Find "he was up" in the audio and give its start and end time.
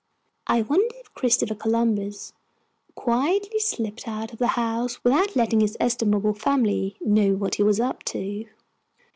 7.61-8.01